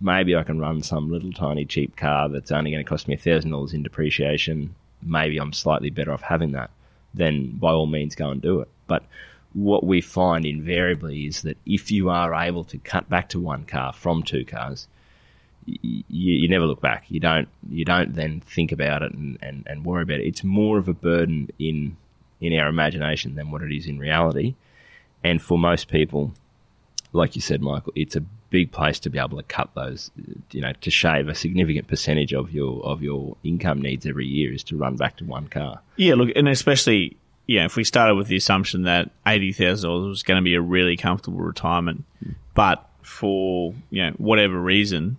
maybe 0.00 0.34
I 0.36 0.42
can 0.42 0.58
run 0.58 0.82
some 0.82 1.10
little 1.10 1.32
tiny 1.32 1.64
cheap 1.64 1.96
car 1.96 2.28
that's 2.28 2.52
only 2.52 2.70
going 2.70 2.84
to 2.84 2.88
cost 2.88 3.08
me 3.08 3.16
$1,000 3.16 3.74
in 3.74 3.82
depreciation. 3.82 4.74
Maybe 5.02 5.38
I'm 5.38 5.52
slightly 5.52 5.90
better 5.90 6.12
off 6.12 6.22
having 6.22 6.52
that. 6.52 6.70
Then 7.12 7.52
by 7.52 7.70
all 7.72 7.86
means 7.86 8.14
go 8.14 8.30
and 8.30 8.42
do 8.42 8.60
it. 8.60 8.68
But 8.86 9.04
what 9.52 9.84
we 9.84 10.00
find 10.00 10.44
invariably 10.44 11.26
is 11.26 11.42
that 11.42 11.58
if 11.64 11.90
you 11.90 12.10
are 12.10 12.34
able 12.34 12.64
to 12.64 12.78
cut 12.78 13.08
back 13.08 13.28
to 13.30 13.40
one 13.40 13.64
car 13.64 13.92
from 13.92 14.22
two 14.22 14.44
cars, 14.44 14.88
you, 15.66 16.04
you, 16.08 16.48
never 16.48 16.66
look 16.66 16.80
back. 16.80 17.06
You 17.08 17.20
don't 17.20 17.48
you 17.68 17.84
don't 17.84 18.14
then 18.14 18.40
think 18.40 18.72
about 18.72 19.02
it 19.02 19.12
and, 19.12 19.38
and, 19.42 19.66
and 19.66 19.84
worry 19.84 20.02
about 20.02 20.20
it. 20.20 20.26
It's 20.26 20.44
more 20.44 20.78
of 20.78 20.88
a 20.88 20.94
burden 20.94 21.50
in 21.58 21.96
in 22.40 22.58
our 22.58 22.68
imagination 22.68 23.34
than 23.34 23.50
what 23.50 23.62
it 23.62 23.74
is 23.74 23.86
in 23.86 23.98
reality. 23.98 24.54
And 25.22 25.40
for 25.40 25.58
most 25.58 25.88
people, 25.88 26.34
like 27.12 27.34
you 27.34 27.40
said, 27.40 27.62
Michael, 27.62 27.92
it's 27.96 28.16
a 28.16 28.20
big 28.50 28.70
place 28.70 29.00
to 29.00 29.10
be 29.10 29.18
able 29.18 29.36
to 29.38 29.42
cut 29.42 29.70
those, 29.74 30.10
you 30.52 30.60
know, 30.60 30.72
to 30.80 30.90
shave 30.90 31.28
a 31.28 31.34
significant 31.34 31.88
percentage 31.88 32.32
of 32.34 32.52
your 32.52 32.84
of 32.84 33.02
your 33.02 33.36
income 33.42 33.80
needs 33.80 34.06
every 34.06 34.26
year 34.26 34.52
is 34.52 34.62
to 34.64 34.76
run 34.76 34.96
back 34.96 35.16
to 35.16 35.24
one 35.24 35.48
car. 35.48 35.80
Yeah, 35.96 36.14
look, 36.14 36.30
and 36.36 36.48
especially 36.48 37.16
yeah, 37.46 37.64
if 37.64 37.76
we 37.76 37.84
started 37.84 38.14
with 38.14 38.28
the 38.28 38.36
assumption 38.36 38.82
that 38.82 39.10
eighty 39.26 39.52
thousand 39.52 39.88
dollars 39.88 40.08
was 40.08 40.22
going 40.22 40.38
to 40.38 40.44
be 40.44 40.54
a 40.54 40.60
really 40.60 40.96
comfortable 40.96 41.40
retirement, 41.40 42.04
but 42.54 42.88
for 43.02 43.74
you 43.90 44.02
know 44.02 44.12
whatever 44.12 44.58
reason, 44.58 45.18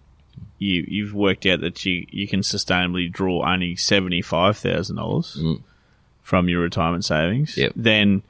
you 0.58 0.86
you've 0.88 1.14
worked 1.14 1.46
out 1.46 1.62
that 1.62 1.86
you 1.86 2.06
you 2.10 2.28
can 2.28 2.42
sustainably 2.42 3.12
draw 3.12 3.46
only 3.46 3.76
seventy 3.76 4.22
five 4.22 4.58
thousand 4.58 4.96
mm. 4.96 5.00
dollars 5.00 5.38
from 6.22 6.50
your 6.50 6.62
retirement 6.62 7.06
savings, 7.06 7.58
yep. 7.58 7.72
then 7.76 8.24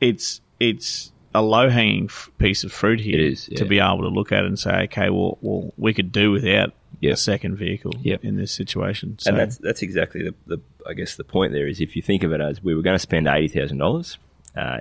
it's 0.00 0.40
it's 0.58 1.12
a 1.34 1.42
low 1.42 1.68
hanging 1.70 2.04
f- 2.04 2.30
piece 2.38 2.64
of 2.64 2.72
fruit 2.72 3.00
here 3.00 3.20
is, 3.20 3.48
yeah. 3.48 3.58
to 3.58 3.64
be 3.64 3.78
able 3.78 4.02
to 4.02 4.08
look 4.08 4.32
at 4.32 4.44
and 4.44 4.58
say, 4.58 4.82
okay, 4.84 5.10
well, 5.10 5.38
well 5.40 5.72
we 5.78 5.94
could 5.94 6.10
do 6.10 6.32
without 6.32 6.72
yep. 6.98 7.14
a 7.14 7.16
second 7.16 7.56
vehicle 7.56 7.94
yep. 8.02 8.24
in 8.24 8.36
this 8.36 8.52
situation. 8.52 9.16
So, 9.18 9.30
and 9.30 9.38
that's 9.38 9.56
that's 9.58 9.82
exactly 9.82 10.22
the, 10.24 10.34
the 10.46 10.60
I 10.86 10.94
guess 10.94 11.16
the 11.16 11.24
point 11.24 11.52
there 11.52 11.68
is 11.68 11.80
if 11.80 11.96
you 11.96 12.02
think 12.02 12.24
of 12.24 12.32
it 12.32 12.40
as 12.40 12.62
we 12.62 12.74
were 12.74 12.82
going 12.82 12.96
to 12.96 12.98
spend 12.98 13.26
eighty 13.26 13.48
thousand 13.48 13.80
uh, 13.80 13.84
dollars 13.84 14.18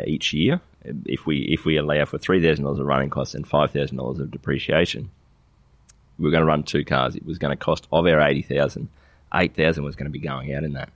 each 0.06 0.34
year 0.34 0.62
if 0.84 1.26
we 1.26 1.40
if 1.42 1.66
we 1.66 1.78
allow 1.78 2.06
for 2.06 2.18
three 2.18 2.42
thousand 2.42 2.64
dollars 2.64 2.80
of 2.80 2.86
running 2.86 3.10
costs 3.10 3.36
and 3.36 3.48
five 3.48 3.72
thousand 3.72 3.98
dollars 3.98 4.20
of 4.20 4.32
depreciation, 4.32 5.12
we 6.20 6.26
were 6.26 6.32
going 6.32 6.42
to 6.42 6.48
run 6.48 6.64
two 6.64 6.86
cars. 6.86 7.16
It 7.16 7.26
was 7.26 7.40
going 7.40 7.58
to 7.58 7.64
cost 7.64 7.88
of 7.92 8.06
our 8.06 8.22
eighty 8.22 8.44
thousand, 8.44 8.90
eight 9.34 9.56
thousand 9.56 9.84
was 9.84 9.96
going 9.96 10.12
to 10.12 10.12
be 10.12 10.20
going 10.20 10.54
out 10.54 10.64
in 10.64 10.74
that 10.74 10.90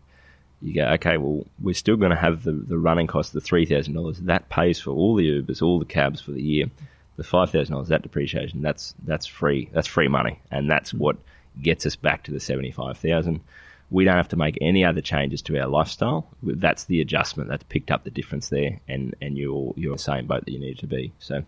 you 0.64 0.74
go, 0.74 0.86
okay, 0.94 1.18
well, 1.18 1.46
we're 1.60 1.74
still 1.74 1.98
going 1.98 2.12
to 2.12 2.18
have 2.18 2.44
the, 2.44 2.54
the 2.54 2.78
running 2.78 3.06
cost 3.06 3.36
of 3.36 3.44
$3,000. 3.44 4.18
That 4.20 4.48
pays 4.48 4.80
for 4.80 4.92
all 4.92 5.14
the 5.16 5.42
Ubers, 5.42 5.62
all 5.62 5.78
the 5.78 5.86
cabs 5.86 6.22
for 6.22 6.32
the 6.32 6.42
year. 6.42 6.68
The 7.18 7.24
$5,000, 7.24 7.88
that 7.88 8.02
depreciation, 8.02 8.62
that's, 8.62 8.96
that's 9.06 9.26
free. 9.26 9.70
That's 9.74 9.88
free 9.88 10.08
money. 10.08 10.40
And 10.50 10.70
that's 10.70 10.94
what 10.94 11.18
gets 11.62 11.86
us 11.86 11.98
back 11.98 12.24
to 12.24 12.32
the 12.32 12.40
75000 12.40 13.42
We 13.92 14.06
don't 14.06 14.16
have 14.16 14.30
to 14.30 14.38
make 14.38 14.58
any 14.62 14.86
other 14.86 15.02
changes 15.02 15.42
to 15.44 15.60
our 15.60 15.68
lifestyle. 15.68 16.28
That's 16.42 16.86
the 16.86 17.02
adjustment 17.02 17.50
that's 17.50 17.66
picked 17.66 17.92
up 17.92 18.06
the 18.06 18.10
difference 18.10 18.48
there. 18.48 18.80
And, 18.88 19.16
and 19.22 19.38
you're, 19.38 19.74
you're 19.76 19.98
the 19.98 20.02
same 20.02 20.28
boat 20.28 20.46
that 20.46 20.52
you 20.52 20.60
need 20.60 20.80
to 20.80 20.88
be. 20.88 21.12
So 21.20 21.44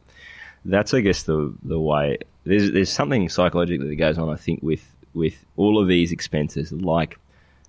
that's, 0.65 0.93
I 0.93 1.01
guess, 1.01 1.23
the, 1.23 1.53
the 1.63 1.79
way. 1.79 2.17
There's, 2.43 2.71
there's 2.71 2.91
something 2.91 3.29
psychologically 3.29 3.87
that 3.87 3.95
goes 3.95 4.17
on, 4.17 4.29
I 4.29 4.35
think, 4.35 4.61
with, 4.61 4.83
with 5.13 5.45
all 5.55 5.81
of 5.81 5.87
these 5.87 6.11
expenses, 6.11 6.71
like 6.71 7.17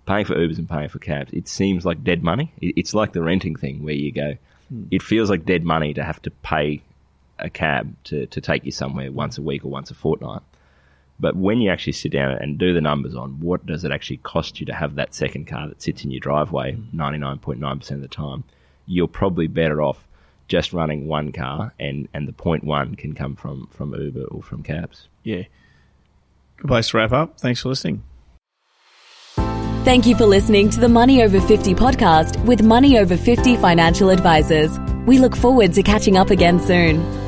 paying 0.06 0.24
for 0.24 0.34
Ubers 0.34 0.58
and 0.58 0.68
paying 0.68 0.88
for 0.88 0.98
cabs, 0.98 1.32
it 1.32 1.48
seems 1.48 1.84
like 1.84 2.02
dead 2.02 2.22
money. 2.22 2.52
It's 2.60 2.94
like 2.94 3.12
the 3.12 3.22
renting 3.22 3.56
thing 3.56 3.82
where 3.82 3.94
you 3.94 4.12
go, 4.12 4.36
hmm. 4.68 4.84
it 4.90 5.02
feels 5.02 5.28
like 5.28 5.44
dead 5.44 5.64
money 5.64 5.92
to 5.94 6.04
have 6.04 6.22
to 6.22 6.30
pay 6.30 6.82
a 7.38 7.50
cab 7.50 7.94
to, 8.04 8.26
to 8.26 8.40
take 8.40 8.64
you 8.64 8.72
somewhere 8.72 9.12
once 9.12 9.36
a 9.36 9.42
week 9.42 9.64
or 9.64 9.68
once 9.68 9.90
a 9.90 9.94
fortnight. 9.94 10.42
But 11.18 11.36
when 11.36 11.60
you 11.60 11.70
actually 11.70 11.94
sit 11.94 12.12
down 12.12 12.32
and 12.32 12.58
do 12.58 12.74
the 12.74 12.80
numbers 12.80 13.14
on 13.14 13.40
what 13.40 13.66
does 13.66 13.84
it 13.84 13.92
actually 13.92 14.18
cost 14.18 14.60
you 14.60 14.66
to 14.66 14.74
have 14.74 14.94
that 14.94 15.14
second 15.14 15.46
car 15.46 15.68
that 15.68 15.82
sits 15.82 16.04
in 16.04 16.10
your 16.10 16.20
driveway 16.20 16.78
99.9% 16.94 17.58
hmm. 17.58 17.94
of 17.94 18.00
the 18.00 18.08
time, 18.08 18.44
you're 18.86 19.08
probably 19.08 19.48
better 19.48 19.82
off 19.82 20.06
just 20.48 20.72
running 20.72 21.06
one 21.06 21.32
car 21.32 21.72
and, 21.78 22.08
and 22.14 22.28
the 22.28 22.32
point 22.32 22.64
one 22.64 22.94
can 22.94 23.14
come 23.14 23.34
from, 23.34 23.68
from 23.70 23.94
Uber 23.94 24.24
or 24.24 24.42
from 24.42 24.62
cabs. 24.62 25.08
Yeah. 25.22 25.42
Good 26.58 26.68
place 26.68 26.88
to 26.90 26.96
wrap 26.98 27.12
up. 27.12 27.38
Thanks 27.38 27.60
for 27.60 27.68
listening. 27.68 28.02
Thank 29.84 30.06
you 30.06 30.16
for 30.16 30.26
listening 30.26 30.68
to 30.70 30.80
the 30.80 30.88
Money 30.88 31.22
Over 31.22 31.40
50 31.40 31.74
podcast 31.74 32.44
with 32.44 32.62
Money 32.62 32.98
Over 32.98 33.16
50 33.16 33.56
financial 33.56 34.10
advisors. 34.10 34.76
We 35.06 35.18
look 35.18 35.36
forward 35.36 35.72
to 35.74 35.82
catching 35.82 36.16
up 36.16 36.30
again 36.30 36.58
soon. 36.58 37.25